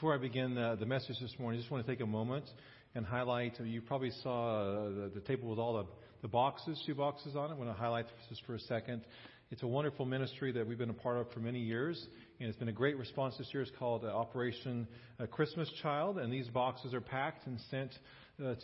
[0.00, 2.46] Before I begin uh, the message this morning, I just want to take a moment
[2.94, 3.60] and highlight.
[3.60, 5.84] You probably saw uh, the, the, table with all the,
[6.22, 7.52] the boxes, shoe boxes on it.
[7.52, 9.02] I want to highlight this for a second.
[9.50, 12.02] It's a wonderful ministry that we've been a part of for many years,
[12.38, 13.62] and it's been a great response this year.
[13.62, 14.88] It's called uh, Operation
[15.22, 17.90] uh, Christmas Child, and these boxes are packed and sent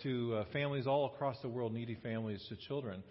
[0.04, 3.02] to families all across the world, needy families to children.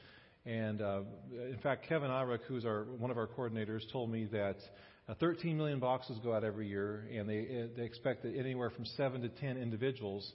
[0.48, 1.02] And uh,
[1.32, 4.58] in fact, Kevin Irick, who's our, one of our coordinators, told me that
[5.08, 8.70] uh, 13 million boxes go out every year, and they, uh, they expect that anywhere
[8.70, 10.32] from 7 to 10 individuals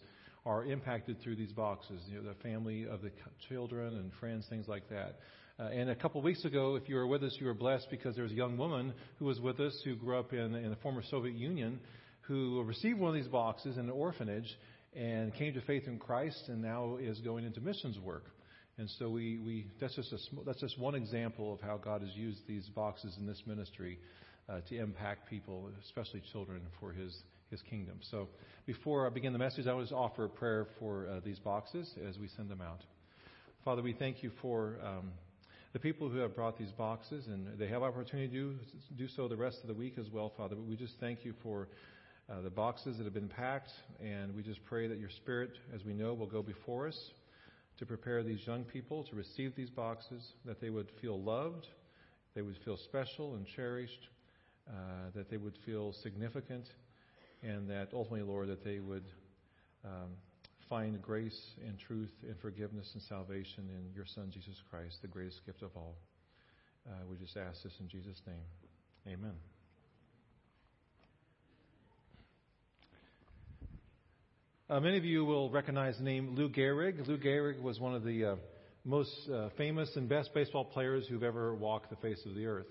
[0.46, 2.00] are impacted through these boxes.
[2.08, 3.10] You know, the family of the
[3.48, 5.18] children and friends, things like that.
[5.58, 7.88] Uh, and a couple of weeks ago, if you were with us, you were blessed
[7.90, 10.70] because there was a young woman who was with us who grew up in, in
[10.70, 11.78] the former Soviet Union
[12.22, 14.56] who received one of these boxes in an orphanage
[14.94, 18.24] and came to faith in Christ and now is going into missions work.
[18.78, 22.10] And so we, we that's just a, that's just one example of how God has
[22.14, 23.98] used these boxes in this ministry
[24.50, 27.16] uh, to impact people, especially children, for His
[27.50, 27.98] His kingdom.
[28.10, 28.28] So,
[28.66, 32.18] before I begin the message, I always offer a prayer for uh, these boxes as
[32.18, 32.80] we send them out.
[33.64, 35.10] Father, we thank you for um,
[35.72, 38.54] the people who have brought these boxes, and they have opportunity to do,
[38.96, 40.56] do so the rest of the week as well, Father.
[40.56, 41.68] But we just thank you for
[42.28, 45.84] uh, the boxes that have been packed, and we just pray that your Spirit, as
[45.84, 46.98] we know, will go before us
[47.78, 51.66] to prepare these young people to receive these boxes, that they would feel loved,
[52.34, 54.08] they would feel special and cherished,
[54.68, 56.64] uh, that they would feel significant,
[57.42, 59.04] and that ultimately, Lord, that they would
[59.84, 60.10] um,
[60.68, 65.44] find grace and truth and forgiveness and salvation in your Son, Jesus Christ, the greatest
[65.44, 65.96] gift of all.
[66.88, 69.14] Uh, we just ask this in Jesus' name.
[69.14, 69.34] Amen.
[74.70, 77.04] Uh, many of you will recognize the name Lou Gehrig.
[77.08, 78.36] Lou Gehrig was one of the uh,
[78.84, 82.68] most uh, famous and best baseball players who've ever walked the face of the earth.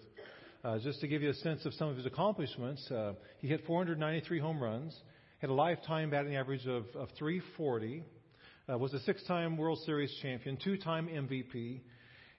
[0.61, 3.65] Uh, just to give you a sense of some of his accomplishments, uh, he hit
[3.65, 4.93] 493 home runs,
[5.37, 8.03] had a lifetime batting average of, of 340,
[8.69, 11.79] uh, was a six-time World Series champion, two-time MVP,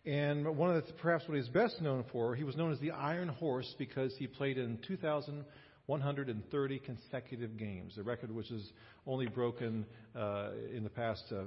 [0.04, 2.90] and one of the, perhaps what he's best known for, he was known as the
[2.90, 8.70] Iron Horse because he played in 2,130 consecutive games, a record which is
[9.06, 11.44] only broken uh, in the past uh,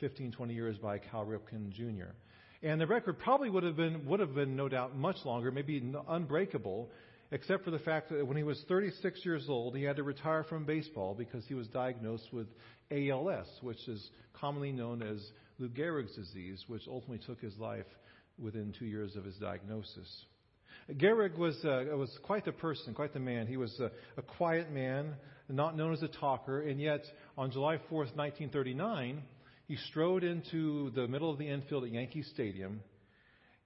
[0.00, 2.12] 15, 20 years by Cal Ripken Jr.
[2.62, 5.82] And the record probably would have been, would have been no doubt much longer, maybe
[6.08, 6.90] unbreakable,
[7.30, 10.44] except for the fact that when he was 36 years old, he had to retire
[10.44, 12.48] from baseball because he was diagnosed with
[12.90, 15.24] ALS, which is commonly known as
[15.58, 17.86] Lou Gehrig's disease, which ultimately took his life
[18.38, 20.24] within two years of his diagnosis.
[20.92, 23.46] Gehrig was, uh, was quite the person, quite the man.
[23.46, 25.14] He was a, a quiet man,
[25.48, 27.04] not known as a talker, and yet
[27.36, 29.22] on July 4th, 1939,
[29.68, 32.80] he strode into the middle of the infield at Yankee Stadium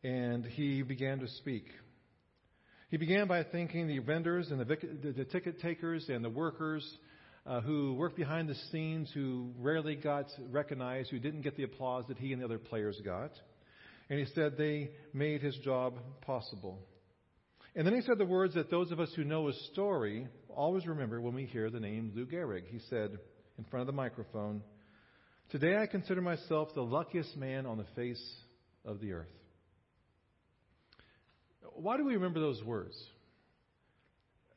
[0.02, 1.66] and he began to speak.
[2.90, 6.84] He began by thanking the vendors and the, the, ticket takers and the workers
[7.46, 12.04] uh, who worked behind the scenes, who rarely got recognized, who didn't get the applause
[12.08, 13.30] that he and the other players got.
[14.10, 16.80] And he said they made his job possible.
[17.76, 20.84] And then he said the words that those of us who know his story always
[20.84, 22.64] remember when we hear the name Lou Gehrig.
[22.66, 23.16] He said
[23.56, 24.62] in front of the microphone,
[25.52, 28.22] Today I consider myself the luckiest man on the face
[28.86, 29.28] of the earth.
[31.74, 32.96] Why do we remember those words?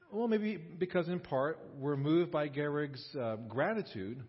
[0.09, 4.23] Well, maybe because in part we're moved by Gehrig's uh, gratitude.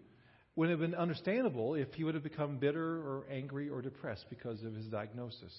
[0.57, 4.61] Would have been understandable if he would have become bitter or angry or depressed because
[4.65, 5.55] of his diagnosis.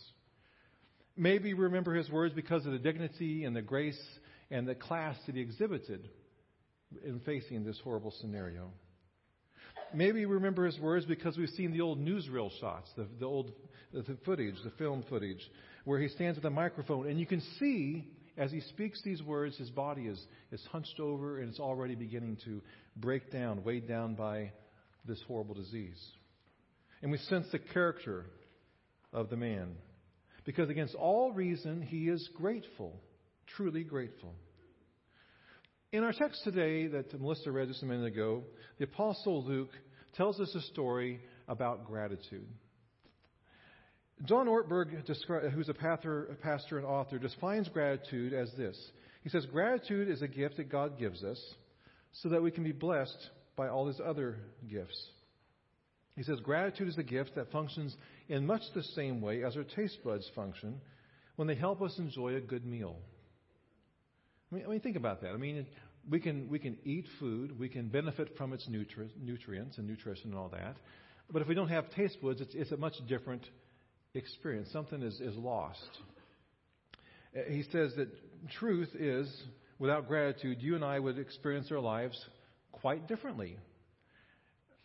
[1.15, 4.01] Maybe we remember his words because of the dignity and the grace
[4.51, 6.09] and the class that he exhibited
[7.05, 8.71] in facing this horrible scenario.
[9.93, 13.51] Maybe remember his words because we've seen the old newsreel shots, the, the old
[13.93, 15.41] the footage, the film footage,
[15.85, 18.05] where he stands with a microphone, and you can see
[18.37, 22.37] as he speaks these words, his body is, is hunched over and it's already beginning
[22.45, 22.61] to
[22.95, 24.51] break down, weighed down by
[25.05, 25.99] this horrible disease.
[27.01, 28.25] And we sense the character
[29.11, 29.75] of the man.
[30.45, 32.93] Because against all reason, he is grateful,
[33.55, 34.33] truly grateful.
[35.93, 38.43] In our text today that Melissa read just a minute ago,
[38.77, 39.69] the Apostle Luke
[40.17, 42.45] tells us a story about gratitude.
[44.25, 44.89] John Ortberg,
[45.53, 48.77] who's a pastor and author, defines gratitude as this.
[49.23, 51.41] He says, Gratitude is a gift that God gives us
[52.11, 55.01] so that we can be blessed by all his other gifts.
[56.17, 57.95] He says, Gratitude is a gift that functions
[58.27, 60.81] in much the same way as our taste buds function
[61.37, 62.97] when they help us enjoy a good meal.
[64.51, 65.31] I mean, I mean, think about that.
[65.31, 65.65] I mean,
[66.09, 70.29] we can, we can eat food, we can benefit from its nutri- nutrients and nutrition
[70.29, 70.77] and all that.
[71.31, 73.43] But if we don't have taste buds, it's, it's a much different
[74.13, 74.69] experience.
[74.71, 75.89] Something is, is lost.
[77.35, 78.07] Uh, he says that
[78.59, 79.29] truth is,
[79.79, 82.17] without gratitude, you and I would experience our lives
[82.71, 83.57] quite differently.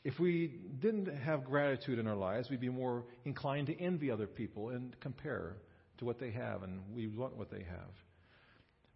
[0.04, 4.26] If we didn't have gratitude in our lives, we'd be more inclined to envy other
[4.26, 5.54] people and compare
[5.98, 7.92] to what they have, and we want what they have.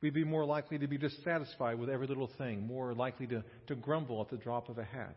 [0.07, 3.75] We'd be more likely to be dissatisfied with every little thing, more likely to, to
[3.75, 5.17] grumble at the drop of a hat.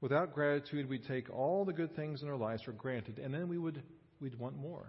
[0.00, 3.48] Without gratitude, we'd take all the good things in our lives for granted, and then
[3.48, 3.82] we would
[4.20, 4.86] we'd want more.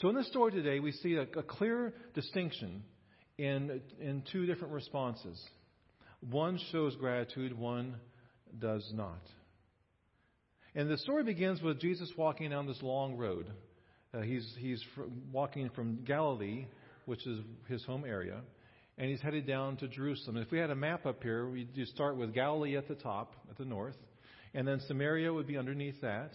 [0.00, 2.82] So in this story today, we see a, a clear distinction
[3.38, 5.40] in, in two different responses.
[6.18, 7.94] One shows gratitude, one
[8.58, 9.22] does not.
[10.74, 13.52] And the story begins with Jesus walking down this long road.
[14.12, 15.02] Uh, he's he's fr-
[15.32, 16.66] walking from Galilee,
[17.06, 18.40] which is his home area,
[18.98, 20.36] and he's headed down to Jerusalem.
[20.36, 23.58] If we had a map up here, we'd start with Galilee at the top, at
[23.58, 23.96] the north,
[24.54, 26.32] and then Samaria would be underneath that,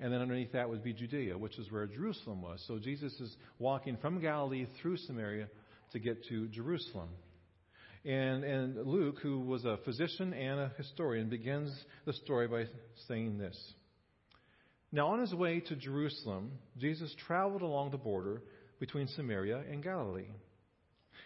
[0.00, 2.62] and then underneath that would be Judea, which is where Jerusalem was.
[2.66, 5.48] So Jesus is walking from Galilee through Samaria
[5.92, 7.08] to get to Jerusalem.
[8.04, 11.72] And, and Luke, who was a physician and a historian, begins
[12.04, 12.64] the story by
[13.08, 13.56] saying this.
[14.92, 18.42] Now, on his way to Jerusalem, Jesus traveled along the border
[18.80, 20.30] between Samaria and Galilee.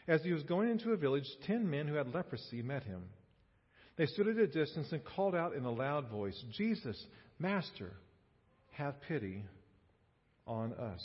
[0.06, 3.02] As he was going into a village, ten men who had leprosy met him.
[3.96, 6.96] They stood at a distance and called out in a loud voice, Jesus,
[7.38, 7.92] Master,
[8.72, 9.44] have pity
[10.46, 11.04] on us.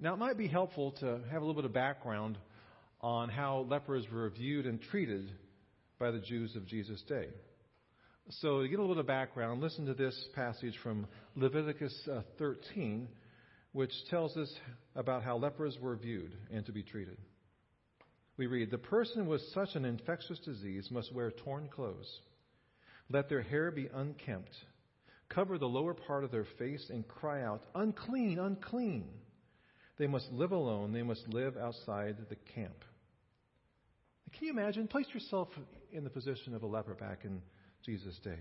[0.00, 2.38] Now, it might be helpful to have a little bit of background
[3.00, 5.30] on how lepers were viewed and treated
[5.98, 7.28] by the Jews of Jesus' day.
[8.30, 12.20] So, to get a little bit of background, listen to this passage from Leviticus uh,
[12.38, 13.08] 13,
[13.72, 14.52] which tells us
[14.94, 17.18] about how lepers were viewed and to be treated.
[18.36, 22.20] We read The person with such an infectious disease must wear torn clothes.
[23.10, 24.50] Let their hair be unkempt.
[25.28, 29.08] Cover the lower part of their face and cry out, Unclean, unclean.
[29.98, 30.92] They must live alone.
[30.92, 32.84] They must live outside the camp.
[34.32, 34.86] Can you imagine?
[34.86, 35.48] Place yourself
[35.92, 37.42] in the position of a leper back in
[37.84, 38.38] Jesus' day.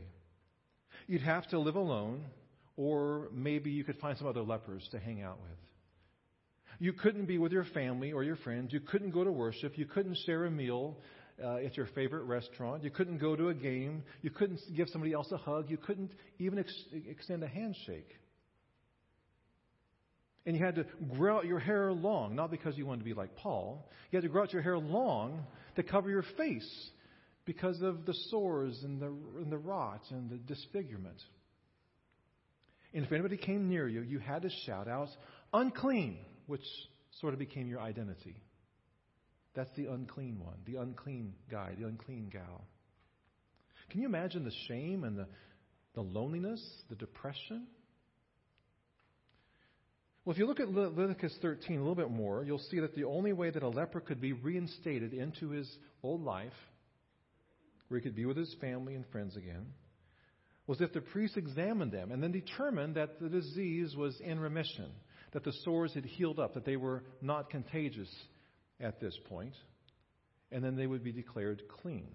[1.07, 2.23] You'd have to live alone,
[2.77, 5.57] or maybe you could find some other lepers to hang out with.
[6.79, 8.71] You couldn't be with your family or your friends.
[8.71, 9.77] You couldn't go to worship.
[9.77, 10.97] You couldn't share a meal
[11.43, 12.83] uh, at your favorite restaurant.
[12.83, 14.03] You couldn't go to a game.
[14.21, 15.71] You couldn't give somebody else a hug.
[15.71, 18.09] You couldn't even ex- extend a handshake.
[20.45, 20.85] And you had to
[21.17, 23.89] grow out your hair long, not because you wanted to be like Paul.
[24.11, 25.45] You had to grow out your hair long
[25.75, 26.89] to cover your face
[27.45, 29.07] because of the sores and the,
[29.41, 31.17] and the rot and the disfigurement.
[32.97, 35.09] And if anybody came near you, you had to shout out,
[35.53, 36.17] unclean,
[36.47, 36.63] which
[37.21, 38.41] sort of became your identity.
[39.53, 42.65] That's the unclean one, the unclean guy, the unclean gal.
[43.91, 45.27] Can you imagine the shame and the,
[45.93, 46.59] the loneliness,
[46.89, 47.67] the depression?
[50.25, 53.03] Well, if you look at Leviticus 13 a little bit more, you'll see that the
[53.03, 55.71] only way that a leper could be reinstated into his
[56.01, 56.51] old life,
[57.89, 59.67] where he could be with his family and friends again,
[60.67, 64.91] was if the priest examined them and then determined that the disease was in remission,
[65.31, 68.13] that the sores had healed up, that they were not contagious
[68.79, 69.53] at this point,
[70.51, 72.09] and then they would be declared clean.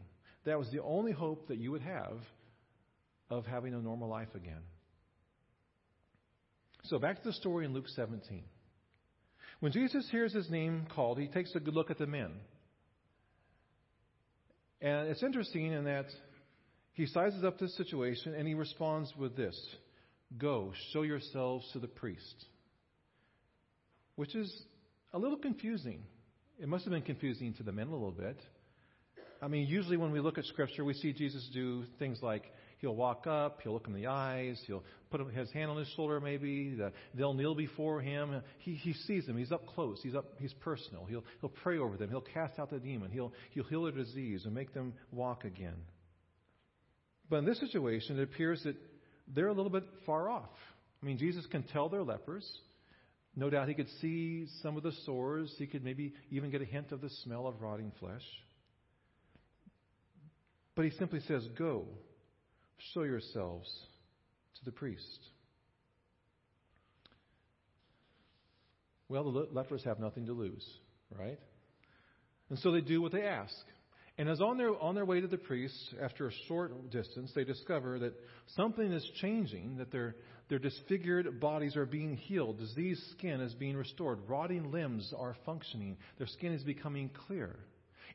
[0.45, 2.19] That was the only hope that you would have
[3.31, 4.63] of having a normal life again.
[6.85, 8.43] So back to the story in Luke 17.
[9.61, 12.33] When Jesus hears his name called, he takes a good look at the men.
[14.81, 16.06] And it's interesting in that
[16.93, 19.58] he sizes up this situation and he responds with this
[20.39, 22.46] Go, show yourselves to the priest.
[24.17, 24.51] Which is
[25.13, 26.03] a little confusing.
[26.58, 28.39] It must have been confusing to the men a little bit.
[29.41, 32.44] I mean, usually when we look at Scripture, we see Jesus do things like
[32.82, 36.20] He'll walk up, he'll look in the eyes, he'll put his hand on his shoulder
[36.20, 36.77] maybe,
[37.15, 38.43] they'll kneel before him.
[38.58, 41.05] He, he sees them, he's up close, he's up, he's personal.
[41.05, 44.46] He'll, he'll pray over them, he'll cast out the demon, he'll, he'll heal their disease
[44.46, 45.77] and make them walk again.
[47.31, 48.76] But in this situation, it appears that
[49.29, 50.50] they're a little bit far off.
[51.02, 52.46] I mean, Jesus can tell they're lepers.
[53.34, 55.55] No doubt he could see some of the sores.
[55.58, 58.24] He could maybe even get a hint of the smell of rotting flesh.
[60.74, 61.86] But he simply says, Go,
[62.93, 63.70] Show yourselves
[64.56, 65.19] to the priest.
[69.08, 70.67] Well, the lepers have nothing to lose,
[71.17, 71.38] right?
[72.48, 73.55] And so they do what they ask.
[74.22, 77.43] And as on their, on their way to the priest, after a short distance, they
[77.43, 78.14] discover that
[78.55, 80.14] something is changing, that their,
[80.48, 85.96] their disfigured bodies are being healed, diseased skin is being restored, rotting limbs are functioning,
[86.19, 87.56] their skin is becoming clear.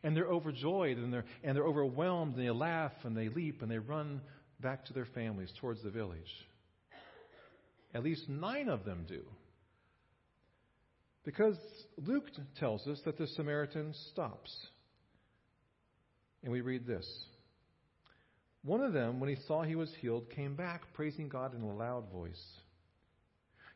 [0.01, 3.69] And they're overjoyed and they're, and they're overwhelmed and they laugh and they leap and
[3.69, 4.21] they run
[4.61, 6.31] back to their families towards the village.
[7.93, 9.25] At least nine of them do.
[11.25, 11.57] Because
[11.97, 12.29] Luke
[12.61, 14.55] tells us that the Samaritan stops
[16.47, 17.05] And we read this
[18.63, 21.75] One of them, when he saw he was healed, came back, praising God in a
[21.75, 22.41] loud voice.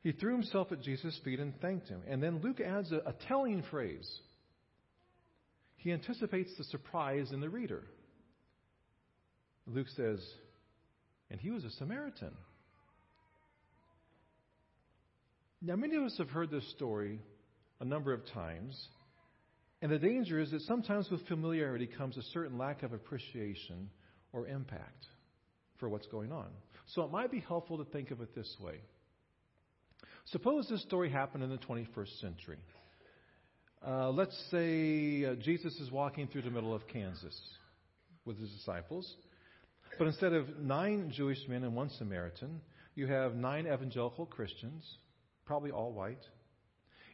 [0.04, 2.01] He threw himself at Jesus' feet and thanked him.
[2.08, 4.10] And then Luke adds a, a telling phrase.
[5.75, 7.84] He anticipates the surprise in the reader.
[9.68, 10.25] Luke says,
[11.30, 12.32] and he was a Samaritan.
[15.62, 17.20] Now, many of us have heard this story
[17.82, 18.82] a number of times,
[19.81, 23.89] and the danger is that sometimes with familiarity comes a certain lack of appreciation
[24.31, 25.07] or impact
[25.79, 26.47] for what's going on.
[26.88, 28.75] So it might be helpful to think of it this way.
[30.25, 32.59] Suppose this story happened in the 21st century.
[33.85, 37.39] Uh, let's say uh, Jesus is walking through the middle of Kansas
[38.25, 39.15] with his disciples,
[39.97, 42.61] but instead of nine Jewish men and one Samaritan,
[42.93, 44.83] you have nine evangelical Christians,
[45.45, 46.21] probably all white,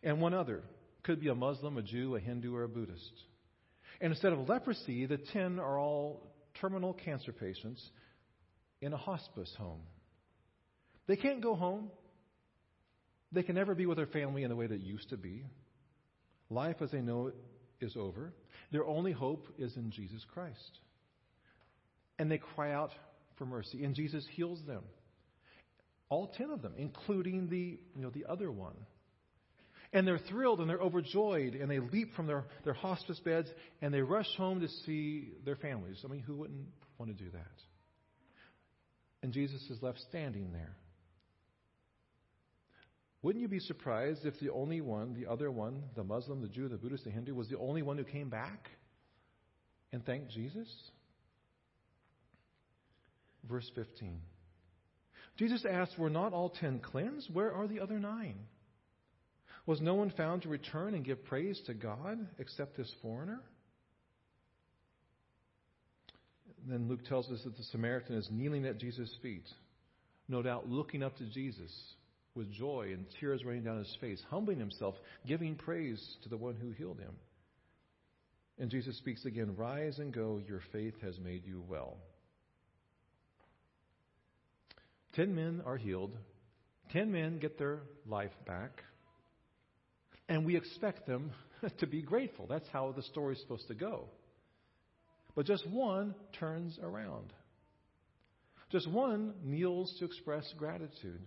[0.03, 0.61] and one other.
[1.07, 3.13] Could be a Muslim, a Jew, a Hindu, or a Buddhist.
[4.01, 6.21] And instead of leprosy, the ten are all
[6.59, 7.81] terminal cancer patients
[8.81, 9.79] in a hospice home.
[11.07, 11.91] They can't go home.
[13.31, 15.45] They can never be with their family in the way that used to be.
[16.49, 17.35] Life as they know it
[17.79, 18.33] is over.
[18.73, 20.79] Their only hope is in Jesus Christ.
[22.19, 22.91] And they cry out
[23.37, 24.83] for mercy, and Jesus heals them.
[26.09, 28.75] All ten of them, including the, you know, the other one.
[29.93, 33.49] And they're thrilled and they're overjoyed, and they leap from their, their hospice beds
[33.81, 36.01] and they rush home to see their families.
[36.03, 36.67] I mean, who wouldn't
[36.97, 37.45] want to do that?
[39.23, 40.75] And Jesus is left standing there.
[43.21, 46.67] Wouldn't you be surprised if the only one, the other one, the Muslim, the Jew,
[46.67, 48.69] the Buddhist, the Hindu, was the only one who came back
[49.91, 50.67] and thanked Jesus?
[53.49, 54.21] Verse 15.
[55.37, 57.33] Jesus asked, Were not all ten cleansed?
[57.33, 58.37] Where are the other nine?
[59.67, 63.41] Was no one found to return and give praise to God except this foreigner?
[66.65, 69.45] Then Luke tells us that the Samaritan is kneeling at Jesus' feet,
[70.29, 71.71] no doubt looking up to Jesus
[72.33, 74.95] with joy and tears running down his face, humbling himself,
[75.25, 77.13] giving praise to the one who healed him.
[78.59, 81.97] And Jesus speaks again Rise and go, your faith has made you well.
[85.13, 86.15] Ten men are healed,
[86.91, 88.83] ten men get their life back,
[90.29, 91.31] and we expect them
[91.79, 92.47] to be grateful.
[92.47, 94.05] That's how the story is supposed to go.
[95.35, 97.31] But just one turns around.
[98.71, 101.21] Just one kneels to express gratitude.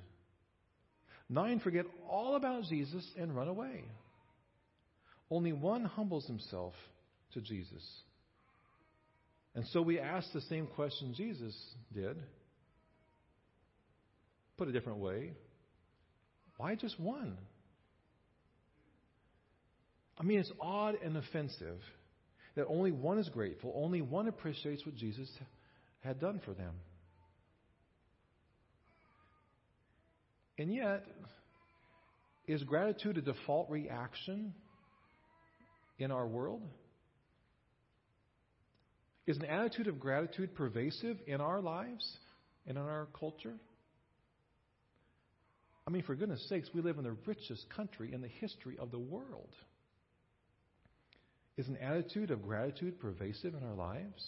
[1.29, 3.85] Nine forget all about Jesus and run away.
[5.31, 6.75] Only one humbles himself
[7.35, 7.87] to Jesus.
[9.55, 11.57] And so we ask the same question Jesus
[11.95, 12.17] did.
[14.57, 15.33] Put a different way.
[16.57, 17.39] Why just one?
[20.21, 21.81] I mean, it's odd and offensive
[22.55, 25.31] that only one is grateful, only one appreciates what Jesus
[26.01, 26.75] had done for them.
[30.59, 31.07] And yet,
[32.47, 34.53] is gratitude a default reaction
[35.99, 36.61] in our world?
[39.27, 42.07] Is an attitude of gratitude pervasive in our lives
[42.67, 43.55] and in our culture?
[45.87, 48.91] I mean, for goodness sakes, we live in the richest country in the history of
[48.91, 49.55] the world.
[51.61, 54.27] Is an attitude of gratitude pervasive in our lives?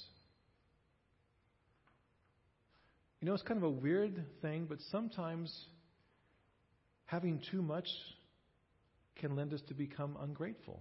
[3.22, 5.50] You know, it's kind of a weird thing, but sometimes
[7.06, 7.86] having too much
[9.16, 10.78] can lend us to become ungrateful.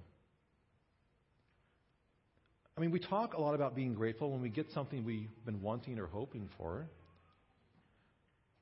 [2.77, 5.61] I mean, we talk a lot about being grateful when we get something we've been
[5.61, 6.85] wanting or hoping for.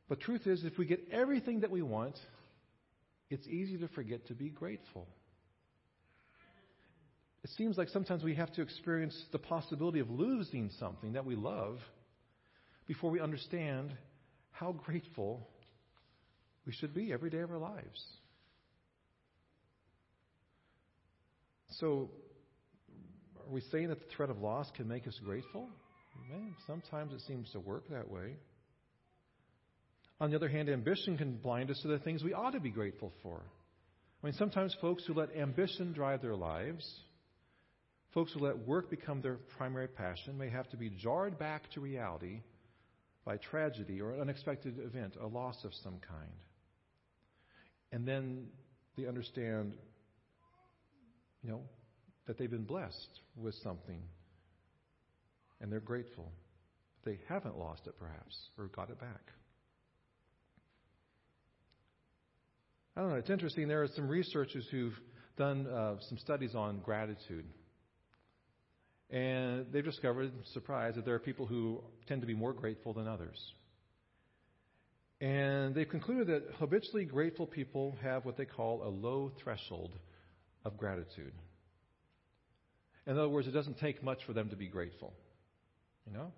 [0.07, 2.19] But truth is, if we get everything that we want,
[3.31, 5.07] it's easy to forget to be grateful.
[7.43, 11.35] It seems like sometimes we have to experience the possibility of losing something that we
[11.35, 11.79] love
[12.85, 13.93] before we understand
[14.51, 15.47] how grateful
[16.65, 18.03] we should be every day of our lives.
[21.79, 22.09] So,
[23.39, 25.69] are we saying that the threat of loss can make us grateful?
[26.29, 28.35] Man, sometimes it seems to work that way.
[30.19, 32.69] On the other hand, ambition can blind us to the things we ought to be
[32.69, 33.41] grateful for.
[34.21, 36.85] I mean, sometimes folks who let ambition drive their lives,
[38.13, 41.79] folks who let work become their primary passion, may have to be jarred back to
[41.79, 42.41] reality
[43.25, 46.31] by tragedy or an unexpected event, a loss of some kind.
[47.91, 48.47] And then
[48.97, 49.73] they understand,
[51.43, 51.61] you know,
[52.27, 54.01] that they've been blessed with something.
[55.61, 56.31] And they're grateful.
[57.03, 59.31] They haven't lost it, perhaps, or got it back.
[62.95, 63.15] I don't know.
[63.17, 63.67] It's interesting.
[63.67, 64.99] There are some researchers who've
[65.37, 67.45] done uh, some studies on gratitude.
[69.09, 73.07] And they've discovered, surprise, that there are people who tend to be more grateful than
[73.07, 73.37] others.
[75.21, 79.91] And they've concluded that habitually grateful people have what they call a low threshold
[80.63, 81.33] of gratitude.
[83.07, 85.13] In other words, it doesn't take much for them to be grateful.
[86.05, 86.31] You know?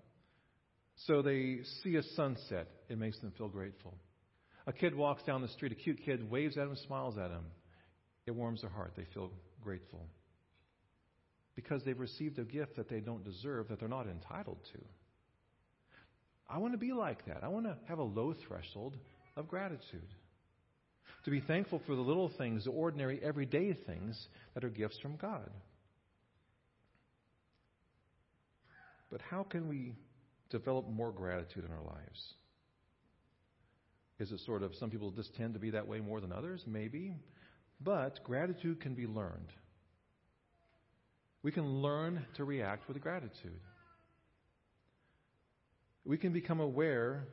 [1.07, 3.93] So they see a sunset, it makes them feel grateful.
[4.67, 7.45] A kid walks down the street, a cute kid waves at him, smiles at him.
[8.25, 8.93] It warms their heart.
[8.95, 10.05] They feel grateful.
[11.55, 14.79] Because they've received a gift that they don't deserve, that they're not entitled to.
[16.49, 17.43] I want to be like that.
[17.43, 18.97] I want to have a low threshold
[19.35, 20.07] of gratitude.
[21.25, 25.17] To be thankful for the little things, the ordinary, everyday things that are gifts from
[25.17, 25.49] God.
[29.11, 29.95] But how can we
[30.49, 32.33] develop more gratitude in our lives?
[34.19, 36.63] Is it sort of some people just tend to be that way more than others?
[36.65, 37.13] Maybe.
[37.79, 39.51] But gratitude can be learned.
[41.43, 43.59] We can learn to react with gratitude.
[46.05, 47.25] We can become aware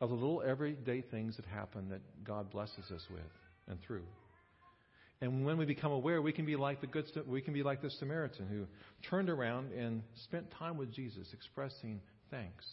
[0.00, 3.22] of the little everyday things that happen that God blesses us with
[3.68, 4.04] and through.
[5.20, 7.80] And when we become aware, we can be like the good, we can be like
[7.80, 8.66] the Samaritan who
[9.08, 12.66] turned around and spent time with Jesus, expressing thanks.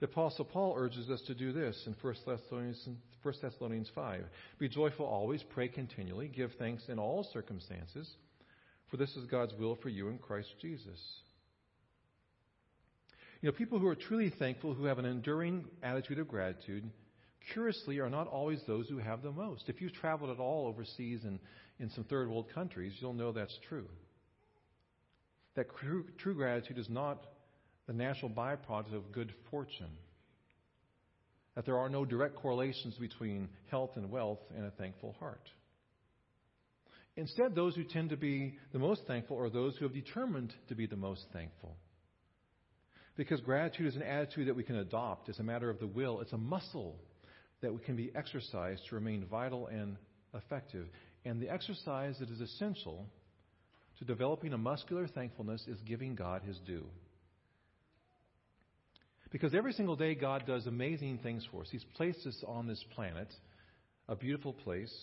[0.00, 2.88] The Apostle Paul urges us to do this in 1 Thessalonians,
[3.22, 4.24] 1 Thessalonians 5.
[4.58, 8.08] Be joyful always, pray continually, give thanks in all circumstances,
[8.90, 11.00] for this is God's will for you in Christ Jesus.
[13.40, 16.88] You know, people who are truly thankful, who have an enduring attitude of gratitude,
[17.52, 19.68] curiously are not always those who have the most.
[19.68, 21.38] If you've traveled at all overseas and
[21.78, 23.86] in some third world countries, you'll know that's true.
[25.54, 27.24] That true, true gratitude is not
[27.86, 29.90] the natural byproduct of good fortune.
[31.54, 35.48] That there are no direct correlations between health and wealth and a thankful heart.
[37.16, 40.74] Instead, those who tend to be the most thankful are those who have determined to
[40.74, 41.76] be the most thankful.
[43.16, 45.30] Because gratitude is an attitude that we can adopt.
[45.30, 46.20] It's a matter of the will.
[46.20, 46.96] It's a muscle
[47.62, 49.96] that can be exercised to remain vital and
[50.34, 50.86] effective.
[51.24, 53.06] And the exercise that is essential
[53.98, 56.84] to developing a muscular thankfulness is giving God his due.
[59.30, 61.68] Because every single day, God does amazing things for us.
[61.70, 63.28] He's placed us on this planet,
[64.08, 64.94] a beautiful place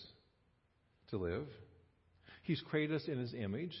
[1.10, 1.46] to live.
[2.44, 3.74] He's created us in His image.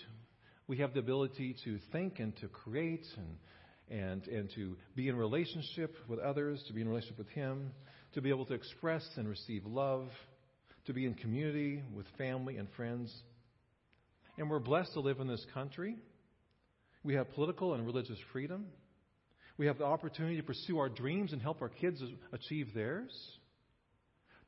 [0.66, 5.16] We have the ability to think and to create and, and, and to be in
[5.16, 7.72] relationship with others, to be in relationship with Him,
[8.14, 10.08] to be able to express and receive love,
[10.86, 13.14] to be in community with family and friends.
[14.38, 15.96] And we're blessed to live in this country.
[17.02, 18.64] We have political and religious freedom.
[19.58, 23.12] We have the opportunity to pursue our dreams and help our kids achieve theirs.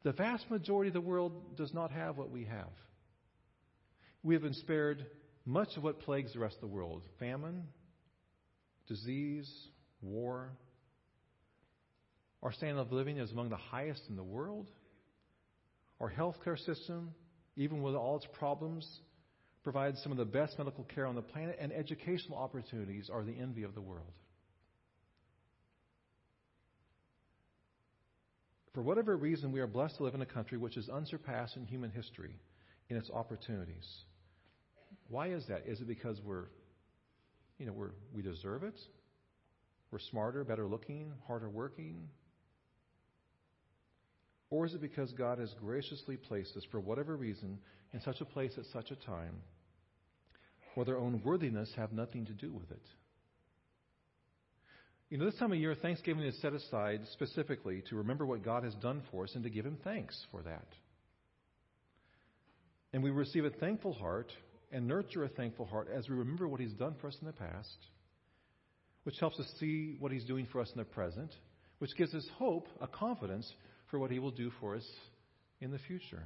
[0.05, 2.71] The vast majority of the world does not have what we have.
[4.27, 5.07] We have been spared
[5.45, 7.63] much of what plagues the rest of the world famine,
[8.89, 9.49] disease,
[10.03, 10.51] war.
[12.43, 14.69] Our standard of living is among the highest in the world.
[16.01, 17.15] Our healthcare system,
[17.55, 18.85] even with all its problems,
[19.63, 23.39] provides some of the best medical care on the planet, and educational opportunities are the
[23.41, 24.13] envy of the world.
[28.75, 31.65] For whatever reason, we are blessed to live in a country which is unsurpassed in
[31.65, 32.41] human history
[32.91, 33.87] in its opportunities.
[35.09, 35.63] Why is that?
[35.67, 36.47] Is it because we're,
[37.59, 38.79] you know, we're, we deserve it?
[39.91, 42.09] We're smarter, better looking, harder working?
[44.51, 47.59] Or is it because God has graciously placed us, for whatever reason,
[47.93, 49.43] in such a place at such a time
[50.75, 52.83] where their own worthiness have nothing to do with it?
[55.09, 58.65] You know, this time of year, Thanksgiving is set aside specifically to remember what God
[58.65, 60.67] has done for us and to give Him thanks for that.
[62.93, 64.33] And we receive a thankful heart
[64.73, 67.33] and nurture a thankful heart as we remember what He's done for us in the
[67.33, 67.77] past,
[69.05, 71.33] which helps us see what He's doing for us in the present,
[71.79, 73.51] which gives us hope, a confidence
[73.91, 74.87] for what He will do for us
[75.61, 76.25] in the future.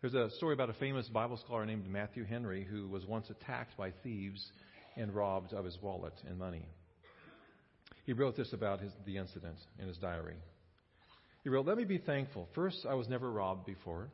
[0.00, 3.76] There's a story about a famous Bible scholar named Matthew Henry who was once attacked
[3.76, 4.44] by thieves
[4.96, 6.66] and robbed of his wallet and money.
[8.04, 10.34] He wrote this about his, the incident in his diary.
[11.42, 12.48] He wrote, Let me be thankful.
[12.54, 14.08] First, I was never robbed before.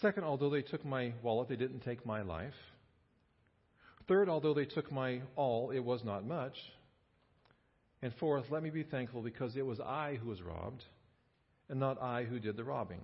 [0.00, 2.54] Second, although they took my wallet, they didn't take my life.
[4.08, 6.54] Third, although they took my all, it was not much.
[8.02, 10.84] And fourth, let me be thankful because it was I who was robbed
[11.68, 13.00] and not I who did the robbing.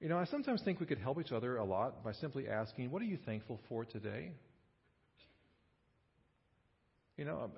[0.00, 2.90] You know, I sometimes think we could help each other a lot by simply asking,
[2.90, 4.32] What are you thankful for today?
[7.16, 7.50] You know,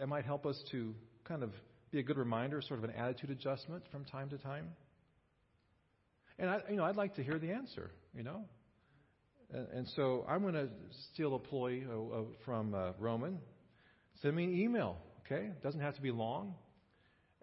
[0.00, 1.50] it might help us to kind of
[1.90, 4.68] be a good reminder, sort of an attitude adjustment from time to time.
[6.38, 7.90] And I, you know, I'd like to hear the answer.
[8.14, 8.44] You know,
[9.52, 10.68] and, and so I'm going to
[11.12, 13.38] steal a ploy uh, uh, from uh, Roman.
[14.22, 14.96] Send me an email.
[15.26, 16.54] Okay, it doesn't have to be long.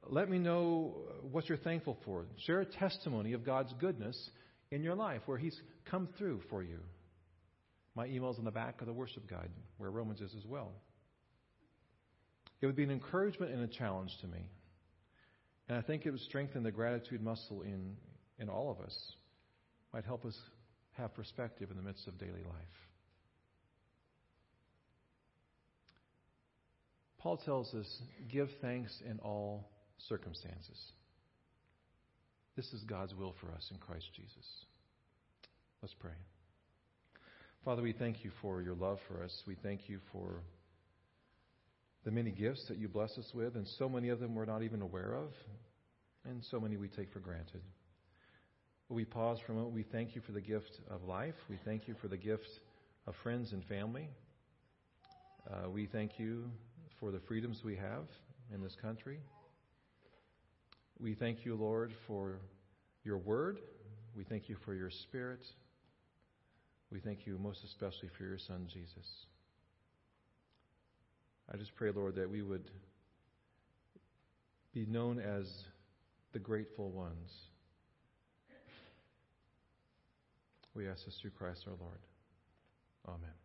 [0.08, 0.96] Let me know
[1.32, 2.26] what you're thankful for.
[2.46, 4.30] Share a testimony of God's goodness
[4.72, 6.80] in your life where He's come through for you.
[7.96, 10.72] My email's on the back of the worship guide, where Romans is as well.
[12.65, 14.39] It would be an encouragement and a challenge to me.
[15.69, 17.95] And I think it would strengthen the gratitude muscle in,
[18.39, 18.97] in all of us.
[19.93, 20.36] Might help us
[20.93, 22.75] have perspective in the midst of daily life.
[27.19, 27.86] Paul tells us,
[28.32, 29.69] give thanks in all
[30.10, 30.80] circumstances.
[32.56, 34.65] This is God's will for us in Christ Jesus.
[35.84, 36.17] Let's pray.
[37.63, 39.43] Father, we thank you for your love for us.
[39.45, 40.41] We thank you for
[42.06, 44.62] the many gifts that you bless us with, and so many of them we're not
[44.62, 45.30] even aware of,
[46.24, 47.62] and so many we take for granted.
[48.89, 49.74] We pause for a moment.
[49.74, 51.34] We thank you for the gift of life.
[51.50, 52.48] We thank you for the gift
[53.08, 54.08] of friends and family.
[55.50, 56.46] Uh, we thank you
[57.00, 58.06] for the freedoms we have
[58.54, 59.20] in this country.
[61.00, 62.39] We thank you, Lord, for
[63.04, 63.58] your word.
[64.15, 65.41] We thank you for your spirit.
[66.91, 69.26] We thank you most especially for your son, Jesus.
[71.51, 72.69] I just pray, Lord, that we would
[74.73, 75.47] be known as
[76.34, 77.31] the grateful ones.
[80.73, 81.99] We ask this through Christ our Lord.
[83.08, 83.44] Amen.